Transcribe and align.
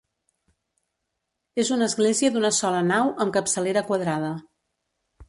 És 1.63 1.69
una 1.75 1.89
església 1.93 2.31
d'una 2.37 2.51
sola 2.63 2.79
nau 2.93 3.13
amb 3.27 3.35
capçalera 3.37 3.85
quadrada. 3.91 4.33